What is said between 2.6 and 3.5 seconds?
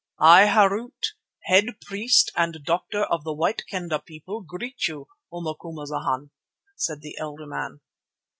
doctor of the